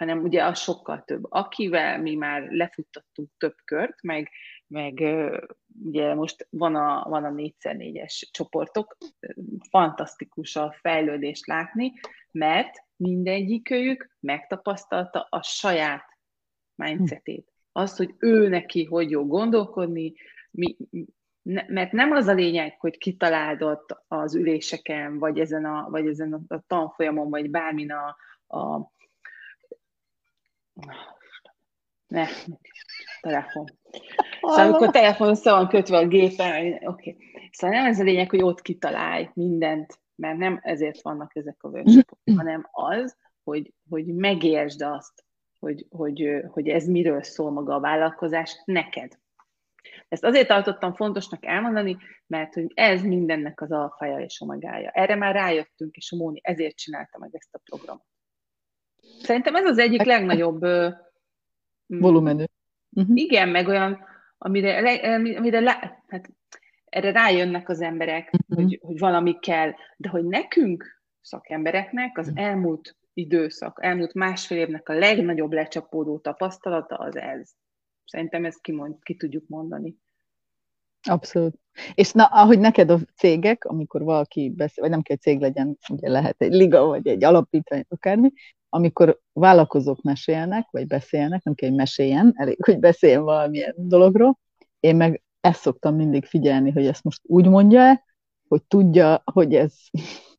[0.02, 1.22] hanem ugye az sokkal több.
[1.28, 4.30] Akivel mi már lefuttattunk több kört, meg,
[4.66, 5.02] meg
[5.84, 8.96] ugye most van a, van a 4x4-es csoportok,
[9.70, 11.92] fantasztikus a fejlődést látni,
[12.30, 16.04] mert mindegyikőjük megtapasztalta a saját
[16.74, 17.52] mindsetét.
[17.72, 20.12] Azt, hogy ő neki hogy jó gondolkodni,
[20.50, 20.76] mi,
[21.42, 26.32] ne, mert nem az a lényeg, hogy kitaláldott az üléseken, vagy ezen a, vagy ezen
[26.32, 28.16] a, a tanfolyamon, vagy bármin a,
[28.58, 28.92] a
[32.06, 32.26] ne,
[33.20, 33.66] telefon.
[34.40, 36.84] Szóval amikor telefon össze van kötve a gépen, oké.
[36.86, 37.16] Okay.
[37.50, 41.68] Szóval nem ez a lényeg, hogy ott kitalálj mindent, mert nem ezért vannak ezek a
[41.68, 45.24] workshopok, hanem az, hogy, hogy megértsd azt,
[45.58, 49.18] hogy, hogy, hogy ez miről szól maga a vállalkozás neked.
[50.08, 54.90] Ezt azért tartottam fontosnak elmondani, mert hogy ez mindennek az alfaja és omegája.
[54.90, 58.06] Erre már rájöttünk, és a Móni ezért csinálta meg ezt a programot.
[59.22, 60.60] Szerintem ez az egyik legnagyobb...
[61.86, 62.44] Volumenű.
[62.90, 63.16] Uh-huh.
[63.16, 64.04] Igen, meg olyan,
[64.38, 64.76] amire,
[65.36, 66.30] amire le, hát
[66.92, 68.64] erre rájönnek az emberek, uh-huh.
[68.64, 72.44] hogy, hogy valami kell, de hogy nekünk, szakembereknek az uh-huh.
[72.44, 77.50] elmúlt időszak, elmúlt másfél évnek a legnagyobb lecsapódó tapasztalata az ez.
[78.04, 79.96] Szerintem ezt kimond, ki tudjuk mondani.
[81.08, 81.54] Abszolút.
[81.94, 86.08] És na, ahogy neked a cégek, amikor valaki beszél, vagy nem kell cég legyen, ugye
[86.08, 88.32] lehet egy liga, vagy egy alapítvány, akármi,
[88.68, 94.38] amikor vállalkozók mesélnek, vagy beszélnek, nem kell, hogy meséljen, elég, hogy beszéljen valamilyen dologról,
[94.80, 98.04] én meg ezt szoktam mindig figyelni, hogy ezt most úgy mondja-e,
[98.48, 99.74] hogy tudja, hogy ez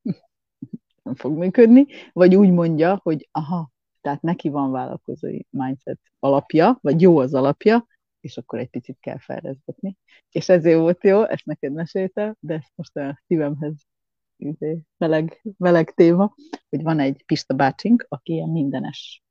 [1.03, 7.01] nem fog működni, vagy úgy mondja, hogy aha, tehát neki van vállalkozói mindset alapja, vagy
[7.01, 7.87] jó az alapja,
[8.19, 9.97] és akkor egy picit kell fejlesztetni.
[10.29, 13.73] És ezért volt jó, ezt neked meséltem, de ezt most a szívemhez
[14.97, 16.35] meleg, meleg téma,
[16.69, 19.23] hogy van egy Pista bácsink, aki ilyen mindenes,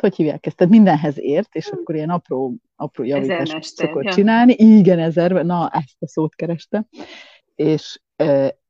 [0.00, 4.12] hogy hívják ezt, tehát mindenhez ért, és akkor ilyen apró, apró javítást szokott ja.
[4.12, 4.52] csinálni.
[4.52, 6.86] Igen, ezer, na, ezt a szót kerestem.
[7.54, 8.00] És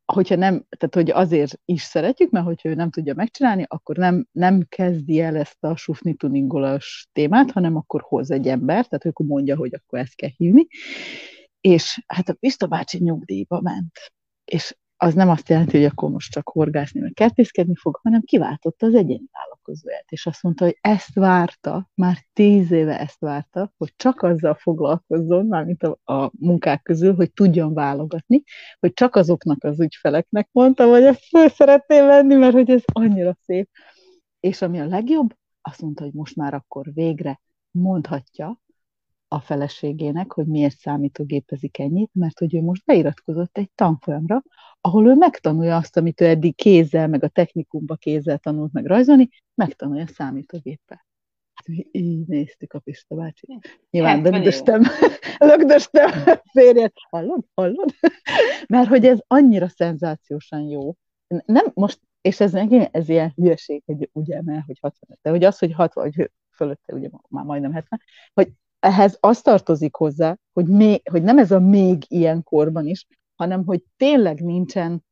[0.04, 4.26] hogyha nem, tehát hogy azért is szeretjük, mert hogyha ő nem tudja megcsinálni, akkor nem,
[4.32, 9.26] nem kezdi el ezt a sufni tuningolas témát, hanem akkor hoz egy ember, tehát akkor
[9.26, 10.66] mondja, hogy akkor ezt kell hívni.
[11.60, 14.12] És hát a Pista bácsi nyugdíjba ment
[14.44, 18.86] és az nem azt jelenti, hogy akkor most csak horgászni, meg kertészkedni fog, hanem kiváltotta
[18.86, 19.28] az egyéni
[19.64, 24.54] vállalkozóját, és azt mondta, hogy ezt várta, már tíz éve ezt várta, hogy csak azzal
[24.54, 28.42] foglalkozzon, mármint a, a munkák közül, hogy tudjon válogatni,
[28.80, 33.36] hogy csak azoknak az ügyfeleknek mondta, hogy ezt föl szeretném venni, mert hogy ez annyira
[33.44, 33.70] szép.
[34.40, 38.62] És ami a legjobb, azt mondta, hogy most már akkor végre mondhatja,
[39.28, 44.42] a feleségének, hogy miért számítógépezik ennyit, mert hogy ő most beiratkozott egy tanfolyamra,
[44.80, 49.28] ahol ő megtanulja azt, amit ő eddig kézzel, meg a technikumba kézzel tanult meg rajzolni,
[49.54, 51.06] megtanulja számítógéppel.
[51.54, 53.58] Hát mi így néztük a Pista bácsi.
[53.90, 54.82] Nyilván lögdöstem,
[55.38, 56.10] lögdöstem
[56.52, 56.92] férjet.
[57.10, 57.44] Hallod?
[57.54, 57.94] Hallod?
[58.68, 60.94] Mert hogy ez annyira szenzációsan jó.
[61.44, 62.54] Nem, most, és ez
[62.92, 66.94] ez ilyen hülyeség, hogy ugye, mert hogy 60, de hogy az, hogy 60, hogy fölötte
[66.94, 68.00] ugye már majdnem 70,
[68.34, 68.52] hogy
[68.84, 73.64] ehhez az tartozik hozzá, hogy, még, hogy nem ez a még ilyen korban is, hanem
[73.64, 75.04] hogy tényleg nincsen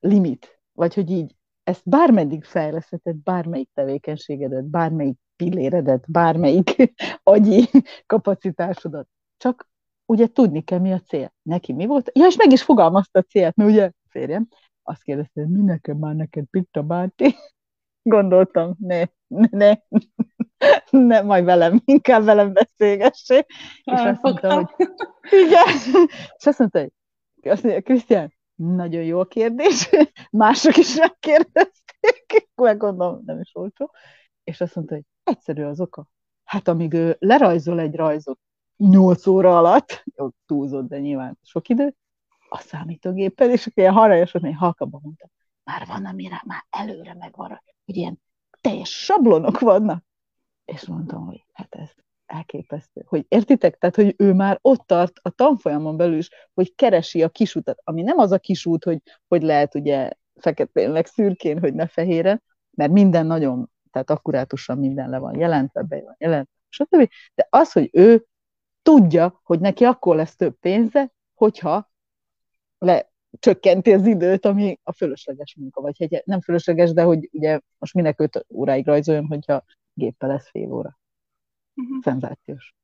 [0.00, 6.92] limit, vagy hogy így ezt bármeddig fejlesztheted, bármelyik tevékenységedet, bármelyik pilléredet, bármelyik
[7.22, 7.68] agyi
[8.06, 9.08] kapacitásodat.
[9.36, 9.68] Csak
[10.06, 11.32] ugye tudni kell, mi a cél.
[11.42, 12.10] Neki mi volt?
[12.14, 14.48] Ja, és meg is fogalmazta a célt, mert ugye férjem
[14.82, 17.34] azt kérdezte, hogy mi nekem már neked Pitta báti?
[18.02, 19.72] Gondoltam, ne, ne, ne,
[20.90, 23.46] ne, majd velem, inkább velem beszélgessék.
[23.84, 24.88] És azt mondta, hogy
[25.30, 25.66] igen.
[26.38, 26.90] És azt mondta, hogy
[27.50, 29.90] azt mondja, Krisztián, nagyon jó a kérdés,
[30.30, 33.90] mások is megkérdezték, gondolom, nem is olcsó,
[34.44, 36.06] és azt mondta, hogy egyszerű az oka.
[36.44, 38.38] Hát amíg ő lerajzol egy rajzot
[38.76, 41.94] 8 óra alatt, jó, túlzott, de nyilván sok idő,
[42.48, 45.28] a számítógéppel, és akkor ilyen harajos, hogy halkabban mondta,
[45.64, 48.20] már van, amire már előre megvan, hogy ilyen
[48.60, 50.04] teljes sablonok vannak.
[50.64, 51.90] És mondtam, hogy hát ez
[52.26, 53.02] elképesztő.
[53.06, 53.78] Hogy értitek?
[53.78, 58.02] Tehát, hogy ő már ott tart a tanfolyamon belül is, hogy keresi a kisutat, ami
[58.02, 62.92] nem az a kisút, hogy, hogy lehet ugye feketén, meg szürkén, hogy ne fehéren, mert
[62.92, 67.08] minden nagyon, tehát akkurátusan minden le van jelentve, be van jelentve, stb.
[67.34, 68.26] De az, hogy ő
[68.82, 71.90] tudja, hogy neki akkor lesz több pénze, hogyha
[72.78, 77.94] lecsökkenti az időt, ami a fölösleges munka, vagy egy, nem fölösleges, de hogy ugye most
[77.94, 80.98] minek 5 óráig rajzoljon, hogyha géppel lesz fél óra.
[81.74, 82.02] Uh-huh.
[82.02, 82.74] Szenzációs.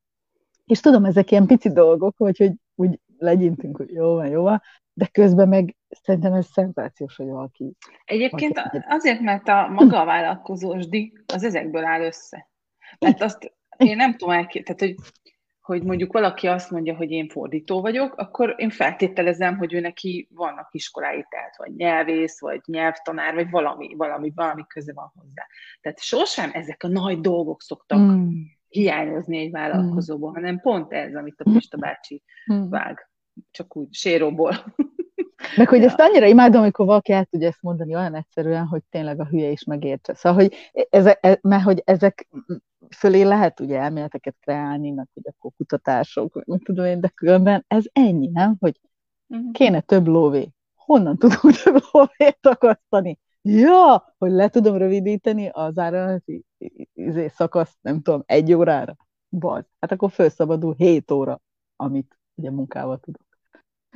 [0.64, 4.62] És tudom, ezek ilyen pici dolgok, hogy, hogy úgy legyintünk, hogy jó van, jó van,
[4.92, 7.76] de közben meg szerintem ez szenzációs, hogy valaki...
[8.04, 8.78] Egyébként valaki...
[8.88, 12.48] azért, mert a maga a vállalkozós díj az ezekből áll össze.
[12.98, 15.12] Mert azt én nem tudom elképzelni, tehát hogy
[15.68, 20.28] hogy mondjuk valaki azt mondja, hogy én fordító vagyok, akkor én feltételezem, hogy ő neki
[20.34, 25.46] vannak iskolái, tehát vagy nyelvész, vagy nyelvtanár, vagy valami, valami, valami köze van hozzá.
[25.80, 28.28] Tehát sosem ezek a nagy dolgok szoktak mm.
[28.68, 30.34] hiányozni egy vállalkozóból, mm.
[30.34, 32.68] hanem pont ez, amit a Pista bácsi mm.
[32.68, 33.10] vág.
[33.50, 34.52] Csak úgy séróból.
[35.56, 35.86] Meg hogy ja.
[35.86, 39.50] ezt annyira imádom, amikor valaki el tudja ezt mondani olyan egyszerűen, hogy tényleg a hülye
[39.50, 40.14] is megértse.
[40.14, 42.28] Szóval, hogy ezek, e, mert hogy ezek
[42.96, 47.84] fölé lehet ugye elméleteket kreálni, meg hogy akkor kutatások, meg tudom én, de különben ez
[47.92, 48.56] ennyi, nem?
[48.60, 48.80] Hogy
[49.26, 49.50] mhm.
[49.50, 50.52] kéne több lóvé.
[50.74, 53.18] Honnan tudunk több lóvét akasztani?
[53.42, 56.44] Ja, hogy le tudom rövidíteni az áramlati
[56.92, 58.96] izé, szakaszt, nem tudom, egy órára.
[59.28, 61.40] Vagy, hát akkor felszabadul 7 óra,
[61.76, 63.27] amit ugye munkával tudok.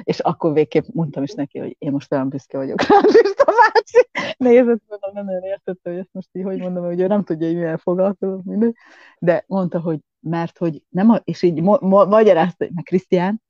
[0.02, 4.34] És akkor végképp mondtam is neki, hogy én most olyan büszke vagyok rá, Pista bácsi.
[4.36, 7.46] Nézett, mondom, nem nagyon értette, hogy ezt most így hogy mondom, hogy ő nem tudja,
[7.46, 8.76] hogy milyen foglalkozom, mindegy.
[9.18, 13.42] De mondta, hogy mert hogy nem, a, és így ma, ma, magyarázta, meg Krisztián,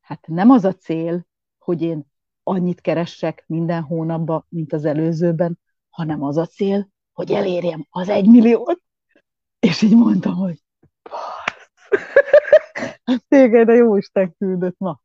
[0.00, 1.26] hát nem az a cél,
[1.58, 2.06] hogy én
[2.42, 5.58] annyit keressek minden hónapban, mint az előzőben,
[5.90, 8.82] hanem az a cél, hogy elérjem az egy milliót.
[9.58, 10.62] És így mondtam, hogy
[13.28, 15.00] téged a jó Isten küldött ma.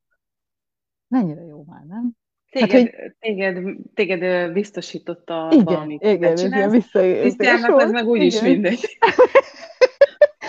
[1.08, 2.12] Mennyire jó már, nem?
[2.50, 3.12] Téged, hát, hogy...
[3.20, 6.04] téged, téged biztosította igen, valamit.
[6.04, 8.80] Igen, igen, Krisztiánnak ez meg úgyis mindegy.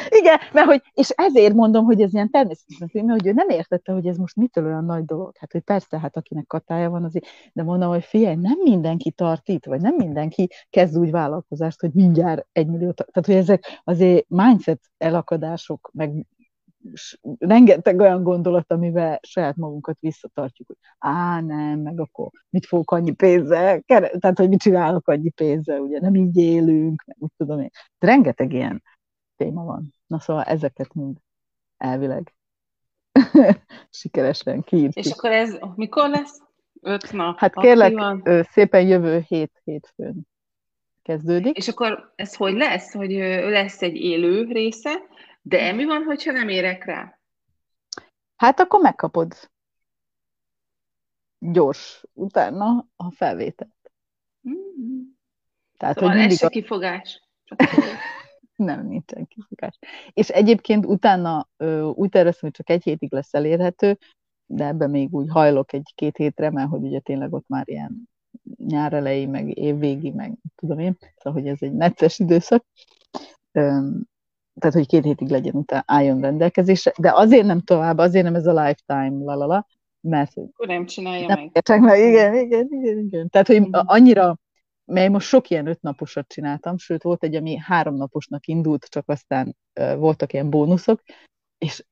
[0.08, 3.92] Igen, mert hogy, és ezért mondom, hogy ez ilyen természetesen, mert hogy ő nem értette,
[3.92, 5.36] hogy ez most mitől olyan nagy dolog.
[5.38, 9.48] Hát, hogy persze, hát akinek katája van, azért, de mondom, hogy figyelj, nem mindenki tart
[9.48, 14.28] itt, vagy nem mindenki kezd úgy vállalkozást, hogy mindjárt egy millió, tehát hogy ezek azért
[14.28, 16.26] mindset elakadások, meg
[17.38, 23.12] rengeteg olyan gondolat, amivel saját magunkat visszatartjuk, hogy á, nem, meg akkor mit fogok annyi
[23.12, 27.70] pénzzel, tehát, hogy mit csinálok annyi pénzzel, ugye nem így élünk, meg úgy tudom én.
[27.98, 28.82] De rengeteg ilyen
[29.36, 29.94] téma van.
[30.06, 31.16] Na szóval ezeket mind
[31.76, 32.34] elvileg
[33.90, 35.04] sikeresen kiírtuk.
[35.04, 36.40] És akkor ez mikor lesz?
[36.80, 37.38] Öt nap.
[37.38, 37.92] Hát kérlek,
[38.50, 40.26] szépen jövő hét hétfőn
[41.02, 41.56] kezdődik.
[41.56, 42.92] És akkor ez hogy lesz?
[42.92, 43.10] Hogy
[43.50, 44.90] lesz egy élő része,
[45.48, 47.18] de mi van, hogyha nem érek rá?
[48.36, 49.50] Hát akkor megkapod
[51.38, 53.92] gyors utána a felvételt.
[54.48, 55.00] Mm-hmm.
[55.76, 56.48] Tehát, szóval hogy mindig ez a...
[56.60, 57.28] kifogás.
[58.56, 59.78] nem, nincsen kifogás.
[60.12, 63.98] És egyébként utána ö, úgy terveztem, hogy csak egy hétig lesz elérhető,
[64.46, 68.08] de ebben még úgy hajlok egy-két hétre, mert hogy ugye tényleg ott már ilyen
[68.56, 72.64] nyár elejé, meg évvégi, meg tudom én, szóval hogy ez egy necces időszak
[74.60, 78.46] tehát hogy két hétig legyen utána álljon rendelkezésre, de azért nem tovább, azért nem ez
[78.46, 79.66] a lifetime, lalala,
[80.00, 81.62] mert Akkor nem csinálja nem meg.
[81.62, 81.98] Csak meg.
[81.98, 83.28] Igen, igen, igen, igen.
[83.30, 83.82] Tehát, hogy uh-huh.
[83.86, 84.38] annyira,
[84.84, 89.96] mert most sok ilyen ötnaposat csináltam, sőt, volt egy, ami háromnaposnak indult, csak aztán uh,
[89.96, 91.02] voltak ilyen bónuszok,
[91.58, 91.84] és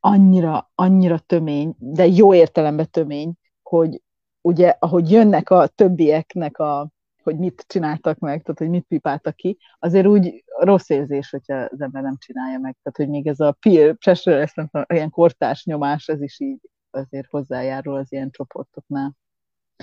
[0.00, 4.02] annyira, annyira tömény, de jó értelemben tömény, hogy
[4.40, 6.90] ugye, ahogy jönnek a többieknek a
[7.28, 11.80] hogy mit csináltak meg, tehát hogy mit pipáltak ki, azért úgy rossz érzés, hogyha az
[11.80, 12.76] ember nem csinálja meg.
[12.82, 16.40] Tehát, hogy még ez a peer pressure, ezt nem tudom, ilyen kortárs nyomás, ez is
[16.40, 16.60] így
[16.90, 19.16] azért hozzájárul az ilyen csoportoknál.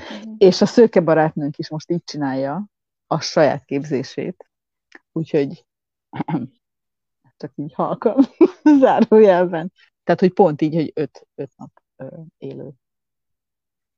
[0.01, 0.33] Mm.
[0.37, 2.65] És a szőke barátnőnk is most így csinálja
[3.07, 4.49] a saját képzését,
[5.11, 5.65] úgyhogy
[7.37, 8.25] csak így halkan,
[8.79, 9.71] zárójelben.
[10.03, 11.71] Tehát, hogy pont így, hogy öt, öt nap
[12.37, 12.71] élő.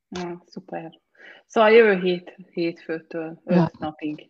[0.09, 1.01] Ja, szuper.
[1.45, 3.71] Szóval jövő hét, hétfőtől öt ja.
[3.79, 4.29] napig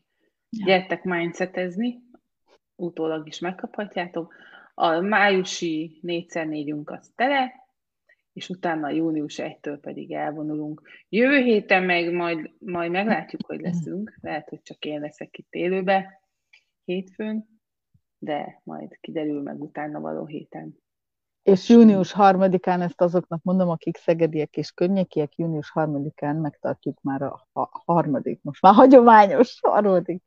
[0.49, 0.65] ja.
[0.65, 1.99] gyertek mindsetezni,
[2.75, 4.33] utólag is megkaphatjátok.
[4.73, 7.53] A májusi 4x4-ünk az tele,
[8.33, 10.81] és utána június 1-től pedig elvonulunk.
[11.09, 14.17] Jövő héten meg majd, majd meglátjuk, hogy leszünk.
[14.21, 16.21] Lehet, hogy csak én leszek itt élőbe
[16.83, 17.59] hétfőn,
[18.17, 20.77] de majd kiderül meg utána való héten.
[21.47, 27.47] És június harmadikán ezt azoknak mondom, akik szegediek és könnyekiek, június harmadikán megtartjuk már a,
[27.85, 30.23] harmadik, most már hagyományos harmadik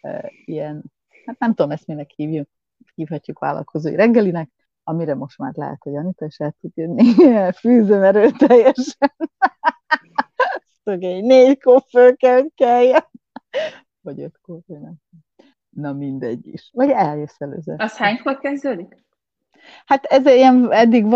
[0.00, 0.84] e, ilyen,
[1.26, 2.48] hát nem tudom, ezt minek hívjuk,
[2.94, 4.50] hívhatjuk vállalkozói reggelinek,
[4.82, 7.04] amire most már lehet, hogy Anita is el tud jönni,
[7.60, 9.14] fűzöm erőteljesen.
[10.84, 13.04] Szögény, négykor föl kell keljen.
[14.00, 14.94] Vagy ötkor, nem.
[15.68, 16.70] Na mindegy is.
[16.72, 17.74] Vagy eljössz előző.
[17.78, 19.04] Az hánykor kezdődik?
[19.86, 21.06] Hát ez ilyen eddig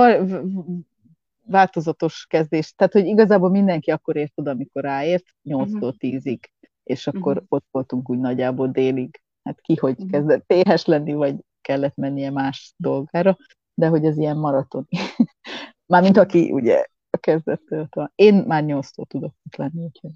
[1.49, 2.75] változatos kezdés.
[2.75, 6.71] Tehát, hogy igazából mindenki akkor ért oda, amikor ráért, 8-tól 10-ig, mhm.
[6.83, 7.47] és akkor uh-huh.
[7.49, 9.21] ott voltunk úgy nagyjából délig.
[9.43, 10.11] Hát ki, hogy uh-huh.
[10.11, 13.37] kezdett éhes lenni, vagy kellett mennie más dolgára,
[13.75, 14.89] de hogy ez ilyen maraton.
[15.87, 17.89] Mármint aki ugye a kezdettől.
[18.15, 20.13] Én már 8-tól tudok itt lenni, úgyhogy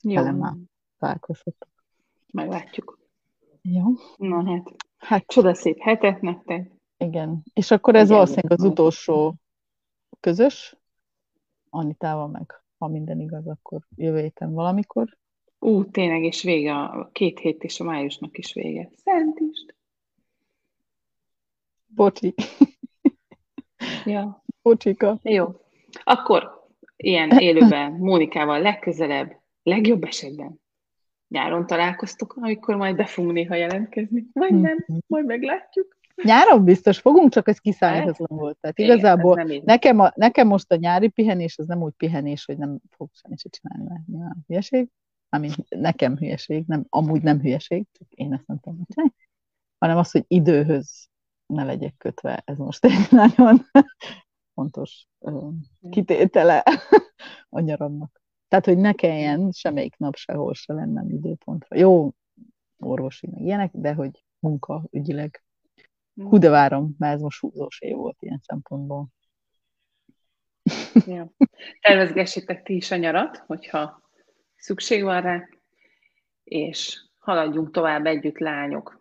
[0.00, 0.14] Jó.
[0.14, 0.54] velem már
[0.98, 1.68] találkozhatok.
[2.32, 2.98] Meglátjuk.
[3.62, 3.84] Jó.
[4.16, 6.70] Na hát, hát csodaszép hetet nektek.
[7.04, 9.34] Igen, és akkor ez Igen, valószínűleg az utolsó
[10.20, 10.76] közös,
[11.70, 15.18] Anitával meg, ha minden igaz, akkor jövő héten valamikor.
[15.58, 18.90] Ú, tényleg, és vége a két hét és a májusnak is vége.
[18.96, 19.74] Szentist!
[21.86, 22.34] Bocsi.
[24.04, 24.44] Ja.
[24.62, 25.18] Bocsika.
[25.22, 25.46] Jó.
[26.02, 30.60] Akkor ilyen élőben Mónikával legközelebb, legjobb esetben
[31.28, 34.26] nyáron találkoztok, amikor majd be fogunk néha jelentkezni.
[34.32, 34.98] Vagy nem, mhm.
[35.06, 35.98] majd meglátjuk.
[36.22, 38.58] Nyáron biztos fogunk, csak ez kiszállhatatlan volt.
[38.60, 42.58] Tehát Igen, igazából nekem, a, nekem most a nyári pihenés az nem úgy pihenés, hogy
[42.58, 44.88] nem fogok semmit csinálni, mert nyilván hülyeség.
[45.28, 49.14] Amint nekem hülyeség, nem, amúgy nem hülyeség, csak én ezt nem tudom csinálni,
[49.78, 51.08] hanem az, hogy időhöz
[51.46, 52.42] ne legyek kötve.
[52.44, 53.60] Ez most egy nagyon
[54.54, 55.06] fontos
[55.90, 56.62] kitétele
[57.48, 58.22] a nyaramnak.
[58.48, 61.76] Tehát, hogy ne kelljen semmelyik nap sehol se lennem időpontra.
[61.76, 62.10] Jó,
[62.78, 65.42] orvosi meg ilyenek, de hogy munka ügyileg
[66.22, 69.06] Hú, de várom, mert ez most húzós év volt ilyen szempontból.
[71.06, 71.30] Ja.
[71.80, 74.02] Tervezgessétek ti is a nyarat, hogyha
[74.56, 75.48] szükség van rá,
[76.44, 79.00] és haladjunk tovább együtt, lányok.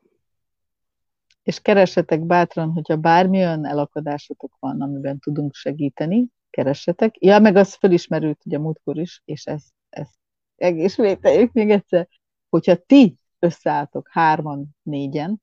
[1.44, 7.24] És keressetek bátran, hogyha bármilyen elakadásotok van, amiben tudunk segíteni, keressetek.
[7.24, 10.08] Ja, meg az felismerült ugye múltkor is, és ez, ez
[10.56, 12.08] megismételjük még egyszer,
[12.50, 15.42] hogyha ti összeálltok hárman, négyen,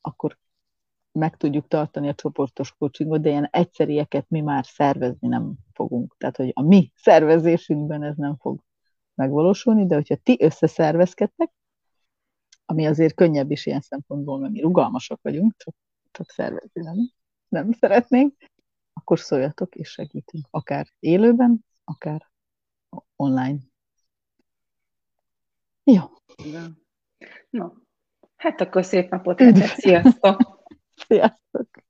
[0.00, 0.38] akkor
[1.16, 6.14] meg tudjuk tartani a csoportos coachingot, de ilyen egyszerieket mi már szervezni nem fogunk.
[6.18, 8.60] Tehát, hogy a mi szervezésünkben ez nem fog
[9.14, 11.52] megvalósulni, de hogyha ti összeszervezkedtek,
[12.64, 15.74] ami azért könnyebb is ilyen szempontból, mert mi rugalmasak vagyunk, csak,
[16.10, 17.10] csak szervezni nem,
[17.48, 18.34] nem szeretnénk,
[18.92, 22.30] akkor szóljatok és segítünk, akár élőben, akár
[23.16, 23.58] online.
[25.84, 26.02] Jó.
[27.50, 27.68] No.
[28.36, 30.55] Hát akkor szép napot, sziasztok!
[31.08, 31.22] the
[31.54, 31.85] outlook.